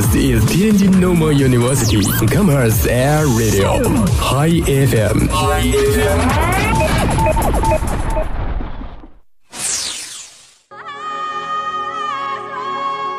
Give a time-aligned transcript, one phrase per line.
[0.00, 3.82] This is Tianjin Normal University Commerce Air Radio
[4.16, 5.28] High FM。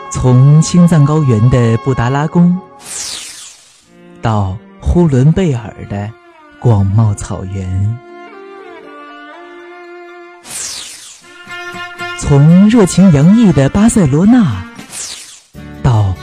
[0.09, 2.57] 从青藏高原的布达拉宫，
[4.19, 6.09] 到呼伦贝尔的
[6.59, 7.99] 广袤草原，
[12.17, 14.65] 从热情洋溢的巴塞罗那，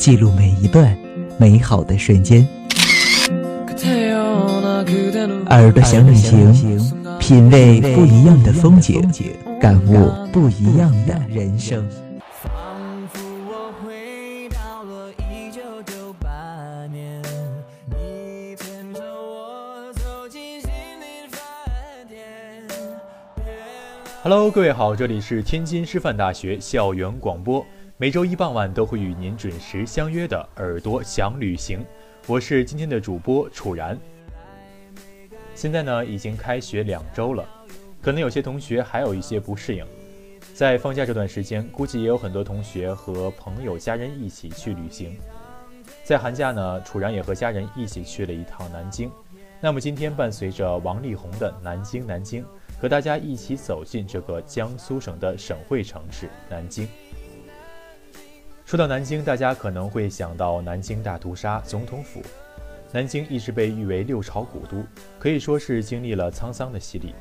[0.00, 0.96] 记录每一段
[1.38, 2.48] 美好的瞬间。
[5.50, 6.50] 耳朵想旅行，
[7.18, 9.06] 品味不一样的风景，
[9.60, 11.86] 感悟不一样的人生。
[24.22, 27.64] Hello，各位好，这里是天津师范大学校园广播，
[28.00, 31.84] 每周一傍晚都会与您准时相约的耳朵想旅行，
[32.26, 33.94] 我是今天的主播楚然。
[35.54, 37.46] 现在呢，已经开学两周了，
[38.00, 39.84] 可能有些同学还有一些不适应。
[40.54, 45.14] 在放假这段时间，估计也有很多同学和朋友、家人一起去旅行。
[46.02, 49.12] 在寒假呢，楚然也和家人一起去了一趟南京。
[49.60, 52.42] 那么今天伴随着王力宏的《南京南京》。
[52.80, 56.88] 和大家一起走进这个江苏省的省会城市南京。
[58.70, 62.22] 说到南京，大家可能会想到南京大屠杀、总统府。
[62.92, 64.84] 南京一直被誉为六朝古都，
[65.18, 67.12] 可以说是经历了沧桑的洗礼。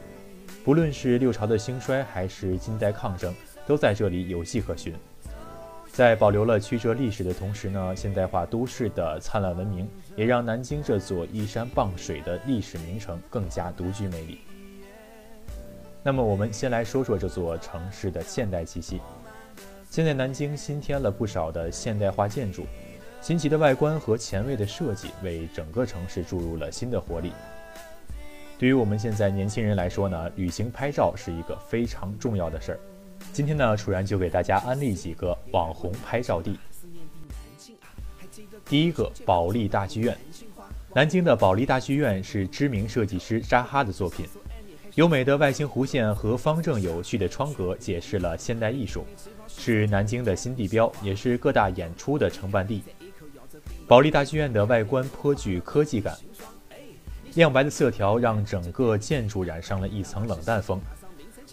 [0.64, 3.34] 不论是六朝的兴衰，还是近代抗争，
[3.66, 4.94] 都在这里有迹可循。
[5.92, 14.42] 在保留了曲折历史的同时呢，现代化都市的灿烂文明，也让南京这座依山傍水的历史名城更加独具魅力。
[16.04, 19.02] 那么我们先来说说这座城市的现代气息。
[19.90, 22.64] 现在南京新添了不少的现代化建筑，
[23.22, 27.34] 新奇的外观和前卫的设计为整个城市注入了新的活力。
[28.60, 32.80] 对于我们现在年轻人来说呢，旅行拍照是一个非常重要的事儿。
[33.34, 36.60] 今天呢，楚然就给大家安利几个网红拍照地。
[38.66, 40.16] 第一个，保利大剧院。
[40.94, 44.28] 南京的保利大剧院是知名设计师扎哈的作品。
[45.00, 49.06] 优美的外形弧线和方正有趣的窗格解释了现代艺术，
[49.48, 52.84] 是南京的新地标，也是各大演出的承办地。
[53.88, 56.18] 保利大剧院的外观颇具科技感，
[57.36, 60.82] 亮白的色调让整个建筑染上了一层冷淡风。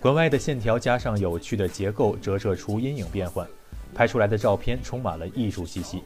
[0.01, 3.47] 馆外的线条加上有趣的结构，折射出阴影变换，
[3.95, 6.03] 拍出来的照片充满了艺术气息。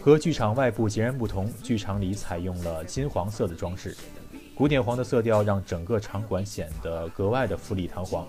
[0.00, 3.96] 和剧场外部截然不同，剧场里采用了金黄色的装饰。
[4.54, 8.28] 古典黄的色调让整个场馆显得格外的富丽堂皇，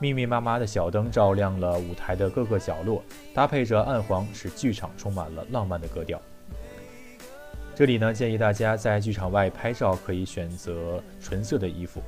[0.00, 3.02] 密密麻麻的小灯照亮了舞台的各个角落，
[3.32, 6.20] 搭配着暗黄，使剧场充满了浪漫的格调。
[7.76, 12.02] 这里呢，建议大家在剧场外拍照可以选择纯色的衣服，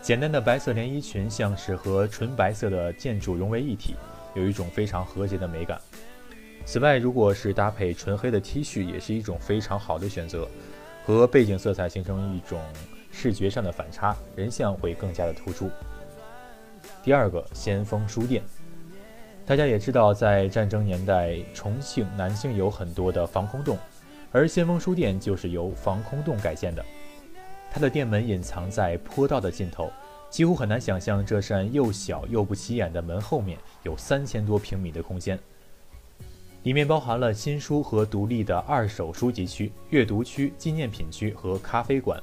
[0.00, 3.94] 简单的白色连衣裙像是和纯白色的建筑融为一体，
[4.34, 5.78] 有一种非常和谐的美感。
[6.64, 10.48] 此外，如果是搭配纯黑的 T 恤，也是一种非常好的选择。
[11.04, 12.60] 和背景色彩形成一种
[13.10, 15.70] 视觉上的反差，人像会更加的突出。
[17.02, 18.42] 第二个，先锋书店，
[19.44, 23.76] 大家也知道，在战争年代，重庆、南京有很多的防空洞，
[24.30, 26.84] 而先锋书店就是由防空洞改建的。
[27.70, 29.90] 它的店门隐藏在坡道的尽头，
[30.30, 35.38] 几乎很难想象这扇又小又不起眼的门后面有三千多平米的空间。
[36.62, 42.22] 里面包含了新书和独立的二手书籍区、阅读区、纪念品区和咖啡馆，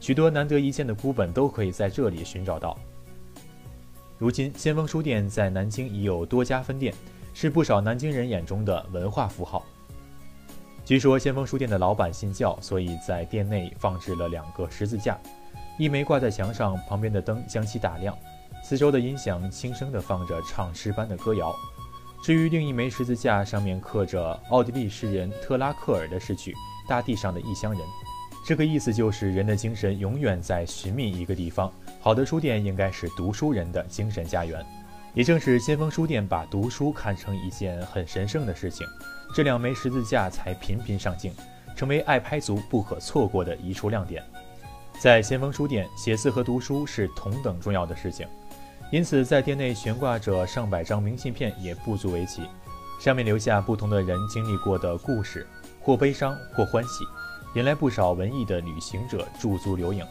[0.00, 2.78] 许多难得一见的孤本都可以在这里寻找到。
[4.16, 6.94] 如今，先锋书店在南京已有多家分店，
[7.34, 9.64] 是不少南京人眼中的文化符号。
[10.82, 15.18] 据说，先锋书店的老板信教，所以在店内放置了两个十字架，
[15.78, 18.16] 一枚挂在墙上，旁边的灯将其打亮，
[18.64, 21.54] 四周的音响轻声地放着唱诗般的歌谣。
[22.22, 26.52] 至于另一枚十字架，上面刻着奥地利诗人特拉克尔的诗句
[26.88, 27.80] 《大地上的异乡人》，
[28.46, 31.72] 这个意思就是人的精神永远在寻觅一个地方。
[32.00, 34.64] 好的书店应该是读书人的精神家园。
[35.14, 38.86] 也正是先锋书店把读书看成一件很神圣的事情，
[39.34, 41.32] 这两枚十字架才频频上镜，
[41.74, 44.22] 成为爱拍族不可错过的一处亮点。
[45.00, 48.28] 在先锋书店，写字和读书是同等重要的事情，
[48.90, 52.42] 因此在店内悬挂着上百张明信片也不足为奇，
[52.98, 55.46] 上面留下不同的人经历过的故事，
[55.80, 57.04] 或悲伤，或欢喜，
[57.54, 60.06] 引来不少文艺的旅行者驻足留影。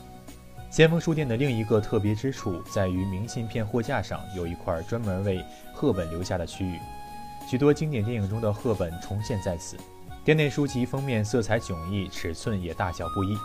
[0.70, 5.44] 先锋书店的另一个特别之处在于，明信片货架上有一块专门为
[5.74, 6.78] 赫本留下的区域，
[7.50, 9.78] 许多经典电影中的赫本重现在此。
[10.24, 13.36] 店内书籍封面色彩迥异，尺寸也大小不一。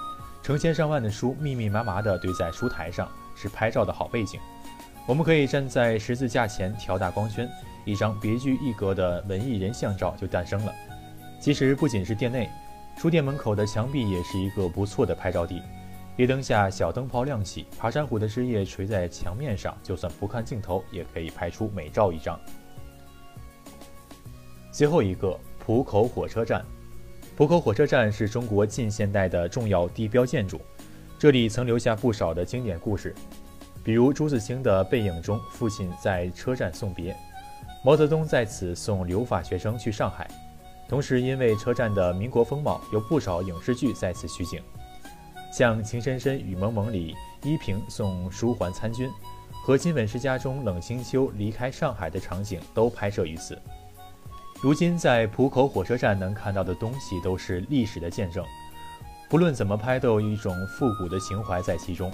[0.42, 4.40] 成千上万的书密密麻麻地堆在书台上，是拍照的好背景。
[5.04, 7.49] 我们可以站在十字架前调大光圈，
[7.84, 10.72] 一张别具一格的文艺人像照就诞生了。
[11.40, 12.49] 其实不仅是店内，
[12.96, 15.60] 书店门口的墙壁也是一个不错的拍照地。
[16.19, 22.38] 夜灯下，小灯泡亮起，爬山虎的枝叶垂在墙面上，就算不看镜头，也可以拍出美照一张。
[24.70, 26.64] 最后一个，浦口火车站。
[27.34, 30.60] 浦口火车站是中国近现代的重要地标建筑，
[31.19, 33.14] 这里曾留下不少的经典故事，
[33.84, 37.12] 比如朱自清的《背影》中，父亲在车站送别；
[37.84, 40.29] 毛泽东在此送留法学生去上海。
[40.88, 44.62] 同时，因为车站的民国风貌，有不少影视剧在此取景，
[45.52, 49.11] 像《情深深雨蒙蒙》里依萍送书桓参军，
[49.64, 53.58] 和《金粉世家》中冷清秋离开上海的场景都拍摄于此。
[54.61, 58.44] 如今在浦口火车站能看到的东西都是历史的见证，
[59.29, 62.12] 不论怎么拍都有一种复古的情怀在其中。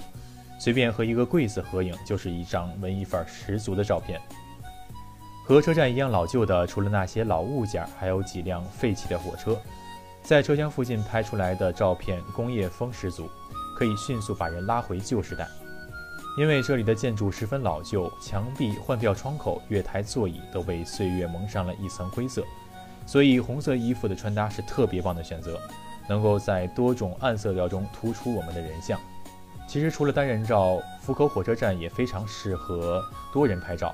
[0.59, 4.21] 随便和一个柜子合影就是一张文艺范儿十足的照片。
[5.45, 9.59] 和车站一样老旧的，除了那些老物件，还有几辆废弃的火车。
[10.21, 13.27] 在车厢附近拍出来的照片，工业风十足，
[13.75, 15.47] 可以迅速把人拉回旧时代。
[16.37, 22.43] 因为这里的建筑十分老旧，墙壁、换票窗口、月台、座椅都被岁月蒙上了一层灰色，
[23.07, 25.59] 所以红色衣服的穿搭是特别棒的选择，
[26.07, 28.99] 能够在多种暗色调中突出我们的人像。
[29.69, 33.93] 其实除了单人照，福口火车站也非常适合多人拍照。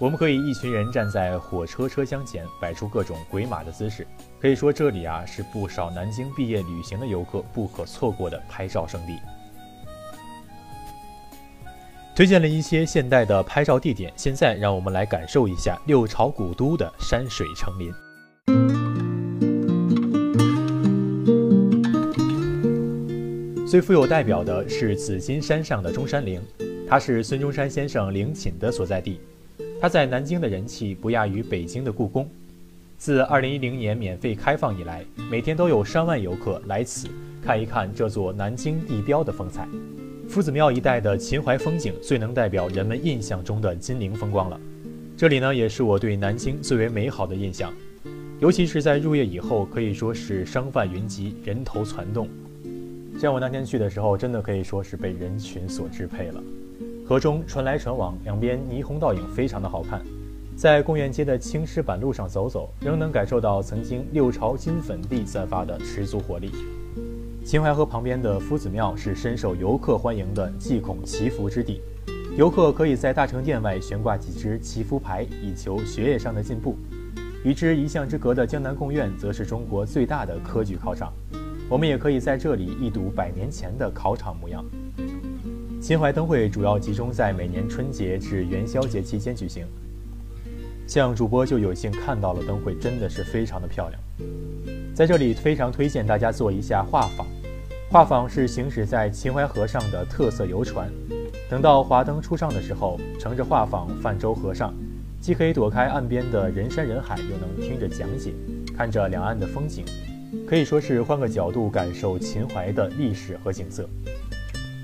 [0.00, 4.06] 我们可以一群人站在火车车厢前，摆出各种鬼马的姿势。
[4.40, 9.18] 可以说这里啊是不少南京毕业旅行的游客不可错过的拍照圣地。
[12.16, 17.92] 推荐了一些现代的拍照地点，现在让我们来感受一下六朝古都的山水成林。
[23.72, 26.42] 最富有代表的是紫金山上的中山陵，
[26.86, 29.18] 它是孙中山先生陵寝的所在地。
[29.80, 32.28] 它在南京的人气不亚于北京的故宫。
[32.98, 37.08] 自2010年免费开放以来，每天都有上万游客来此
[37.42, 39.66] 看一看这座南京地标的风采。
[40.28, 44.60] 夫子庙一带的秦淮风景最能代表人们印象中的金陵风光了。
[45.16, 47.72] 这里呢，也是我对南京最为美好的印象，
[48.38, 52.28] 尤其是在入夜以后，可以说是商贩云集，人头攒动。
[53.22, 56.42] 像我那天去的时候，真的可以说是被人群所支配了。
[57.06, 60.02] 河中船来船往，两边霓虹倒影非常的好看。
[60.56, 66.50] 在公园街的青石板路上走走，仍能感受到曾经六朝金粉地散发的十足活力。
[67.44, 71.80] 秦淮河旁边的夫子庙是深受游客欢迎的祭孔祈福之地，
[72.36, 76.76] 游客可以在大成殿外悬挂几只祈福牌，以求学业上的进步。
[77.44, 81.12] 与之一巷之隔的江南贡院，则是中国最大的科举考场，
[81.72, 84.62] 我们也可以在这里一睹百年前的考场模样。
[85.80, 89.64] 秦淮灯会主要集中在每年春节至元宵节期间举行，
[90.86, 93.98] 像主播就有幸看到了灯会，真的是非常的漂亮。
[94.94, 97.24] 在这里非常推荐大家做一下画舫。
[97.90, 100.92] 画舫是行驶在秦淮河上的特色游船。
[101.48, 104.74] 等到华灯初上的时候，乘着画舫泛舟河上，
[105.22, 108.34] 既可以躲开岸边的人山人海，又能听着讲解，
[108.76, 109.86] 看着两岸的风景，
[110.46, 113.88] 可以说是换个角度感受秦淮的历史和景色。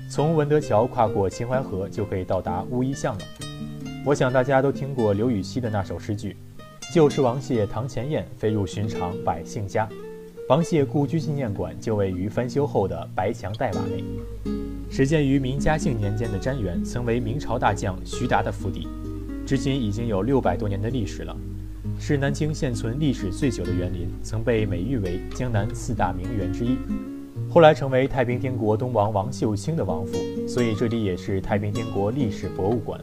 [0.09, 3.21] 从文德桥跨过秦淮河，就可以到达乌衣巷了。
[4.05, 6.35] 我想大家都听过刘禹锡的那首诗句。
[6.93, 9.87] 旧时王谢堂前燕，飞入寻常百姓家。
[10.47, 14.03] 王谢故居纪念馆就位于翻修后的白墙黛瓦内。
[14.89, 18.87] 始建于明嘉靖年间的瞻园，曾为明朝大将徐达的府邸，
[19.45, 21.37] 至今已经有六百多年的历史了，
[22.01, 26.77] 是南京现存历史最久的园林，曾被美誉为江南四大名园之一。
[27.49, 32.99] 后来成为太平天国东王王秀清的王府，所以这里也是太平天国历史博物馆。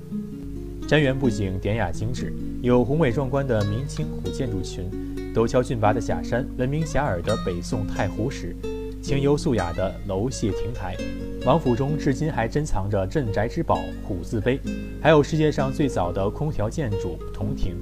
[0.88, 4.88] 瞻园不仅典雅精致，有宏伟壮观的明清古建筑群，
[5.34, 8.56] 陡峭峻拔的假山，闻名遐迩的北宋太湖石，
[9.02, 10.96] 清幽素雅的楼榭亭台。
[11.44, 14.58] 王府中至今还珍藏着镇宅之宝虎字碑，
[15.02, 17.76] 还有世界上最早的空调建筑铜亭。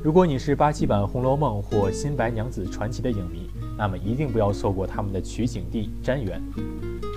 [0.00, 6.40] 如果你是八七版《红楼梦》或《新白娘子传奇》的影迷，那么一定不要错过他们的取景地瞻园。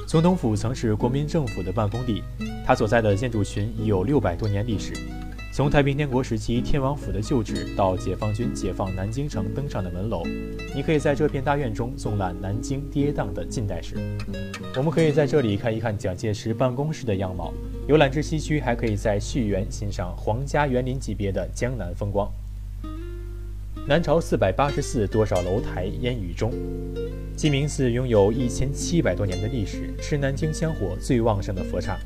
[0.08, 2.24] 总统府曾是国民政府的办公地，
[2.66, 4.94] 它所在的建筑群已有六百多年历史。
[5.54, 10.24] 从太平天国时期天王府的旧址到解放军解放南京城登上的门楼，
[10.74, 13.96] 你可以在这片大院中纵览南京跌宕的近代史。
[14.76, 17.54] 我们可以在这里看一看蒋介石办公室的样貌。
[17.88, 22.28] 游览至西区，还可以在旭园欣赏皇家园林级别的江南风光。
[23.92, 26.50] 南朝四百八十寺，多少楼台烟雨中。
[27.36, 32.00] 鸡鸣寺拥有一千七百多年的历史，是南京香火最旺盛的佛刹。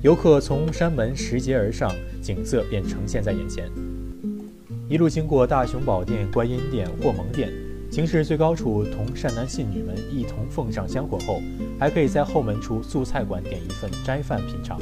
[0.00, 1.92] 游客从山门拾阶而上，
[2.22, 3.68] 景色便呈现在眼前。
[4.88, 7.52] 一路经过大雄宝殿、观音殿、霍蒙殿，
[7.90, 11.42] 行至最高处，同善男信女们一同奉上香火后，
[11.80, 14.78] 还可以在后门处素菜馆点一份斋饭品尝，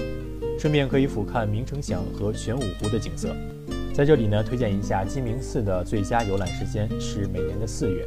[0.58, 3.34] 顺便可以俯瞰明城墙和玄武湖的景色。
[4.00, 8.02] 在这里呢，推荐一下鸡鸣寺的最佳游览时间是每年的四月，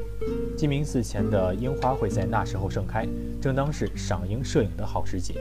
[0.57, 3.07] 鸡鸣寺前的樱花会在那时候盛开，
[3.39, 5.35] 正当是赏樱摄影的好时节。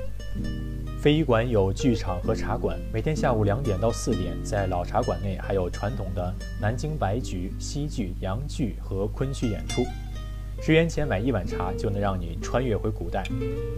[1.00, 9.82] 非遗馆有剧场和茶馆，每天下午两点到四点，在老茶馆内还有传统的南京白菊、西剧、洋剧和昆曲演出。
[10.60, 13.24] 十元钱买一碗茶，就能让你穿越回古代，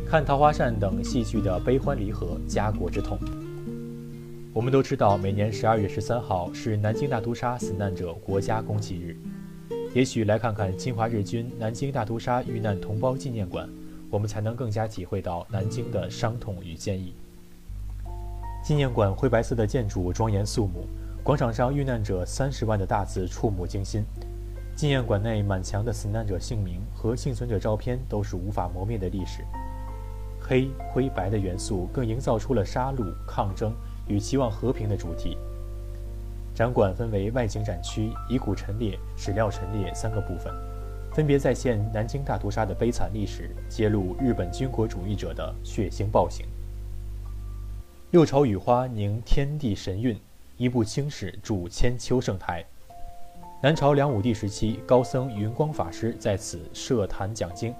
[0.05, 3.17] 看《桃花扇》等戏剧的悲欢离合、家国之痛。
[4.55, 9.17] 我们都知道，每年十二月十三号是南京大屠杀死难者国家公祭日。
[9.93, 13.69] 也许来看看侵华日军南京大屠杀遇难同胞纪念馆。
[14.13, 17.13] 我们才能更加体会到南京的伤痛与坚毅。
[18.63, 20.87] 纪念馆灰白色的建筑庄严肃穆，
[21.25, 24.05] 广场上遇难者三十万的大字触目惊心。
[24.77, 29.45] 纪念馆内满墙的死难者姓名和幸存者照片都是无法磨灭的历史。
[30.41, 33.73] 黑灰白的元素更营造出了杀戮、抗争
[34.07, 35.37] 与期望和平的主题。
[36.55, 40.53] 展馆分为外景展区、遗骨陈列、史料陈列三个部分。
[41.13, 46.45] 分别再现南京大屠杀的悲惨历史，揭露日本军国主义者的血腥暴行。
[48.11, 50.19] 六朝雨花凝天地神韵，
[50.57, 52.65] 一部清史铸千秋盛台。
[53.63, 57.73] 南朝梁武帝时期，高僧云光法师在此设坛讲经，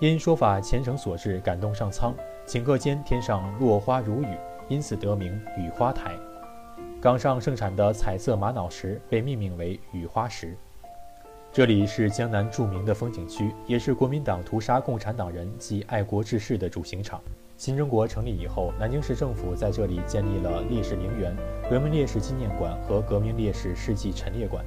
[0.00, 2.14] 因说法虔诚所致，感动上苍，
[2.46, 4.36] 顷刻间天上落花如雨，
[4.72, 6.16] 因此得名雨花台。
[6.98, 10.56] 岗上盛产的彩色玛瑙石被命名为雨花石。
[11.52, 17.20] 这里是江南著名的风景区，也是国民党屠杀共产党人及爱国志士的主刑场。
[17.58, 21.36] 新中国成立以后，南京市政府在这里建立了烈士陵园、
[21.68, 24.64] 革命烈士纪念馆和革命烈士事迹陈列馆。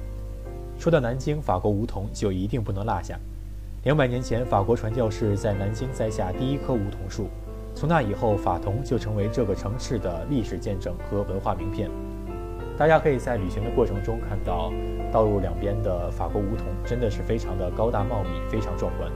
[0.78, 3.18] 说到南京，法国梧桐就一定不能落下。
[3.82, 7.26] 两百年前，法国传教士在南京栽下第一棵梧桐树，
[7.76, 11.90] 从那以后，法桐就成为这个城市的历史见证和文化名片。
[12.78, 14.72] 大家可以在旅行的过程中看到
[15.12, 19.12] 道路两边的法国梧桐，真的是非常的高大茂密，非常壮观。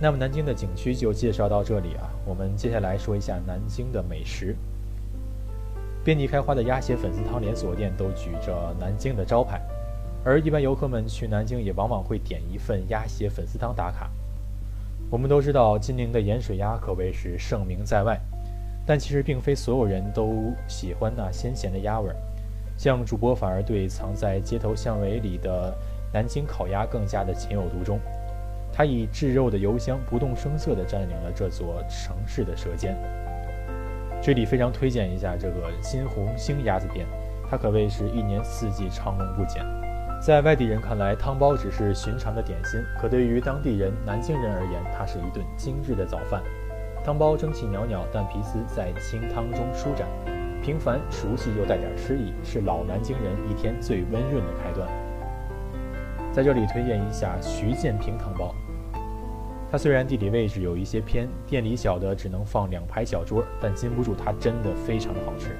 [0.00, 4.56] 那么南京的景区就介绍到这里啊，我们接下来说一下南京的美食。
[6.02, 9.60] 遍地开花的鸭血粉丝汤连锁店都举着南京的招牌，
[10.24, 14.10] 而一般游客们去南京也往往会点一份鸭血粉丝汤打卡。
[15.10, 18.18] 我们都知道金陵的盐水鸭可谓是盛名在外。
[18.86, 22.16] 但其实并非所有人都喜欢那鲜咸的鸭味儿，
[22.76, 25.72] 像主播反而对藏在街头巷尾里的
[26.12, 28.00] 南京烤鸭更加的情有独钟。
[28.72, 32.96] 它以炙肉的油香不动声色地占领了这座城市的舌尖。
[34.22, 37.06] 这里非常推荐一下这个金红星鸭子店，
[37.48, 39.64] 它可谓是一年四季长龙不减。
[40.20, 46.42] 在外地人看来，汤包只是寻常的点心，可对于当地人南京人而言，它是一顿精致的早饭。
[47.02, 50.06] 汤包蒸汽袅袅，蛋皮丝在清汤中舒展，
[50.62, 54.86] 平凡熟悉又带点诗意，是老南京人一天最温润的开端。
[56.30, 58.54] 在这里推荐一下徐建平汤包，
[59.72, 65.56] 它虽然地理位置有一些偏，店里小的只能放两排小桌，但禁不住它真的非常好吃。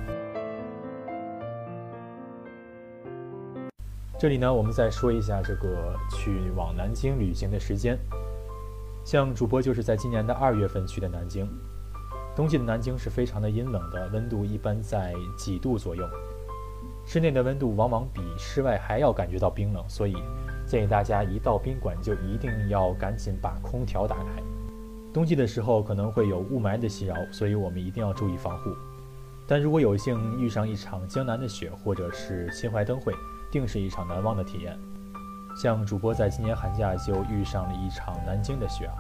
[4.20, 7.98] 这里呢，我们再说一下这个去往南京旅行的时间。
[9.02, 11.48] 像主播就是在今年的二月份去的南京，
[12.36, 16.06] 冬季的南京是非常的阴冷的，温度一般在几度左右，
[17.06, 20.14] 室内的温度往往比室外还要感觉到冰冷，所以
[20.66, 24.42] 建议大家一到宾馆就一定要赶紧把空调打开。
[25.14, 28.70] 冬季的时候可能会有雾霾的袭扰，所以我们一定要注意防护。
[29.46, 33.14] 但如果有幸遇上一场江南的雪或者是秦淮灯会，
[33.50, 34.78] 定是一场难忘的体验。
[35.56, 38.94] 像主播在今年寒假就遇上了一场南京的雪啊。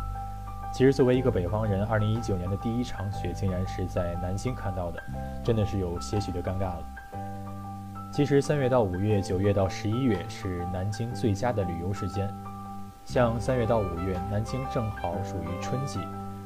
[0.72, 5.02] 其实作为一个北方人，二零一九年的第一场雪竟然是在南京看到的，
[5.42, 6.84] 真的是有些许的尴尬了。
[8.12, 12.28] 其实三月到五月、九月到十一月是南京最佳的旅游时间。
[13.04, 15.98] 像三月到五月，南京正好属于春季，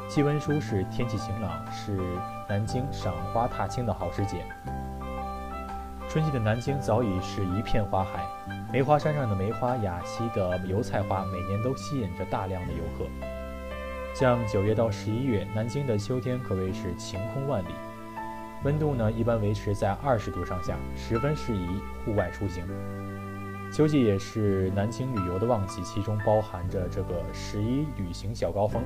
[0.08, 1.98] 气温舒适，天气晴朗，是
[2.48, 4.44] 南京赏花踏青的好时节。
[6.14, 8.24] 春季的南京早已是一片花海，
[8.72, 13.04] 梅花山上的梅花、雅溪的油菜花，每年都吸引着大量的游客。
[14.14, 17.74] 像九月到十一月，南京的秋天可谓是晴空万里，
[18.62, 21.66] 温度呢一般维持在二十度上下，十分适宜
[22.04, 22.64] 户外出行。
[23.72, 28.84] 秋季也是南京旅游的旺季，其中包含着这个十一旅行小高峰，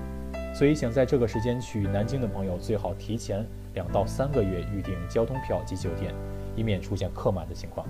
[0.54, 6.14] 所以想在这个时间去南京的朋友，最好提前两到三个月预订交通票及酒店，
[6.58, 7.86] 以免出现客满的情况。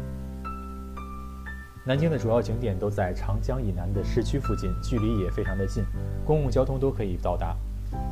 [1.87, 5.83] 南京的主要景点都在长江以南的市区附近，距离也非常的近，
[6.27, 7.57] 公共交通都可以到达。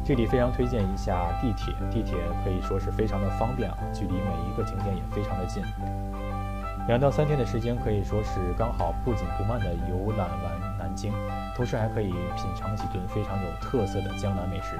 [0.02, 5.62] 这里非常推荐一下地铁，地铁可以说是非常的方便啊，距离每一个景点也非常的近。
[6.88, 11.12] 两到三天的时间可以说是刚好，不紧不慢的游览完南京，
[11.54, 14.78] 同时还可以品尝几顿非常有特色的江南美食。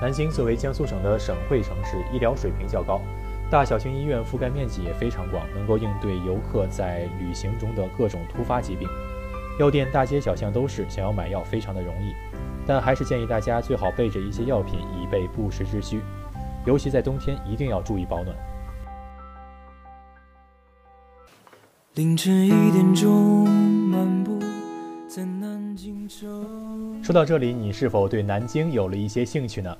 [0.00, 3.00] 南京作为江苏省的省会城市，医疗水平较高，
[3.50, 8.88] 大小型医院覆盖面积也非常广，能够应对游客在旅行中的各种突发疾病。
[9.58, 12.14] 药店大街小巷都是，想要买药非常的容易，
[12.64, 16.00] 但还是建议大家最好备着一些药品，以备不时之需，
[16.64, 18.34] 尤其在冬天一定要注意保暖。
[21.94, 23.44] 凌晨一点钟，
[27.10, 29.76] 说到这里，你是否对南京有了一些兴趣呢？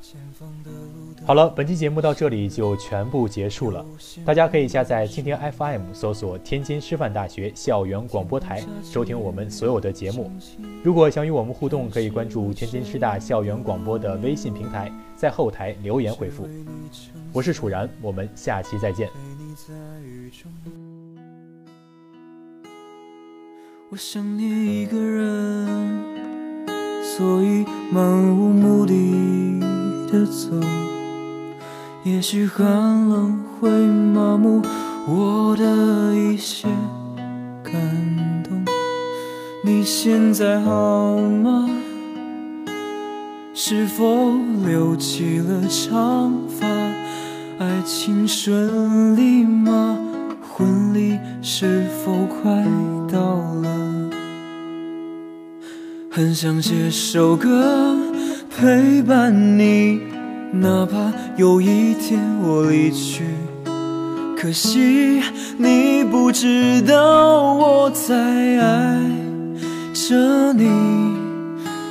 [1.25, 3.87] 好了，本期节目到这里就全部结束了。
[4.25, 10.29] 大家可以下载蜻蜓 FM，搜索天津师范大学校园广播台，收听我们所有的节目。
[10.83, 16.49] 如果想与我们互动，可以关注天津师大校园广播的微信平台，在后台留言回复。
[17.33, 19.09] 我是楚然，我们下期再见。
[23.93, 26.20] 我想念一个人，
[27.17, 28.03] 所以漫
[28.37, 29.61] 无目的
[30.11, 30.51] 的走。
[32.05, 32.65] 也许寒
[33.09, 34.63] 冷会麻木
[35.09, 36.69] 我的一些
[37.65, 37.75] 感
[38.45, 38.65] 动。
[39.65, 41.69] 你现在好吗？
[43.53, 44.33] 是否
[44.65, 46.67] 留起了长发？
[47.59, 49.99] 爱情顺利吗？
[50.41, 52.65] 婚礼是否快
[53.13, 54.00] 到了？
[56.13, 57.97] 很想写首歌
[58.59, 60.01] 陪伴你，
[60.53, 63.23] 哪怕有一天我离去。
[64.37, 65.23] 可惜
[65.57, 69.01] 你不知道我在爱
[69.95, 70.69] 着你，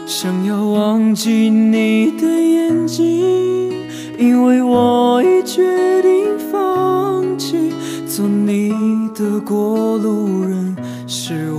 [0.05, 3.71] 想要忘记你的眼睛，
[4.17, 7.71] 因为我已决定放弃。
[8.05, 8.73] 做你
[9.15, 10.75] 的过路人
[11.07, 11.58] 是我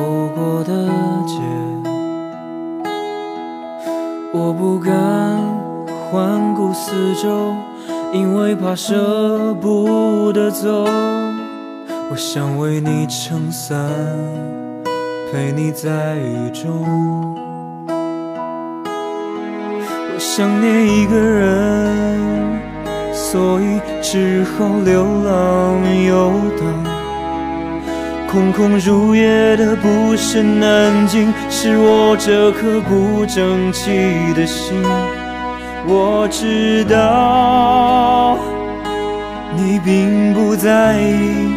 [0.00, 0.88] 走过的
[1.26, 1.34] 街，
[4.32, 4.92] 我不敢
[6.10, 7.52] 环顾四周，
[8.10, 10.86] 因为怕舍不得走。
[12.10, 13.90] 我想为你撑伞，
[15.30, 16.70] 陪你在雨中。
[20.14, 22.18] 我想念一个人。
[23.12, 26.72] 所以只好流浪游荡，
[28.30, 33.90] 空空如也的不是南京，是我这颗不争气
[34.34, 34.80] 的心。
[35.88, 38.38] 我知道
[39.56, 41.56] 你并不在意，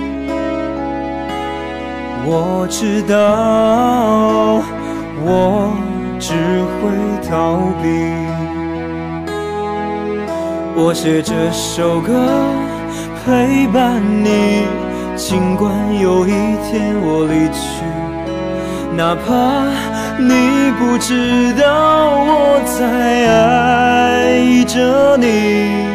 [2.25, 4.63] 我知道
[5.23, 5.71] 我
[6.19, 6.33] 只
[6.79, 6.89] 会
[7.29, 7.85] 逃避。
[10.75, 12.11] 我写这首歌
[13.23, 14.65] 陪伴你，
[15.15, 17.85] 尽管有一天我离去，
[18.95, 19.65] 哪怕
[20.19, 21.63] 你不知道
[22.25, 22.81] 我在
[23.29, 25.93] 爱着你。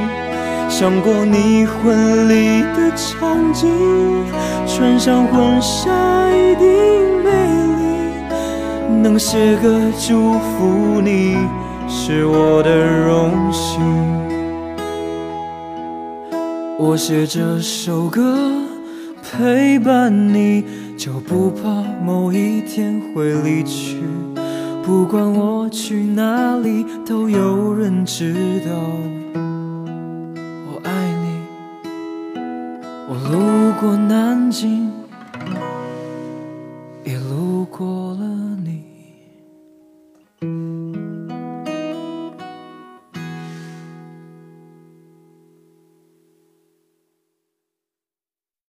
[0.68, 3.68] 想过你婚礼的场景，
[4.66, 5.90] 穿上婚纱
[6.31, 6.66] 一定
[7.24, 7.31] 美
[7.78, 7.83] 丽。
[9.02, 11.37] 能写个祝福你，
[11.88, 13.81] 是我的荣幸。
[16.78, 18.22] 我写这首歌
[19.32, 20.64] 陪伴你，
[20.96, 23.98] 就不怕某一天会离去。
[24.82, 28.34] 不管我去哪里，都有人知
[28.66, 28.72] 道。
[30.66, 30.90] 我爱
[31.22, 32.38] 你，
[33.08, 34.90] 我路过南京，